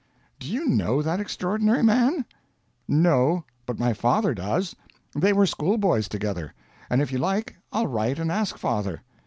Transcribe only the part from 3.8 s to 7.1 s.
father does. They were schoolboys together. And